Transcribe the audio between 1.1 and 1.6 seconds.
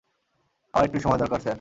দরকার, স্যার।